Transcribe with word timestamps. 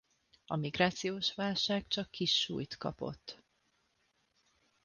A 0.45 0.55
migrációs 0.55 1.33
válság 1.35 1.87
csak 1.87 2.09
kis 2.11 2.39
súlyt 2.39 2.77
kapott. 2.77 3.43